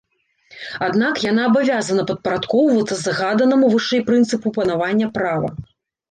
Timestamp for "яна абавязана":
1.31-2.05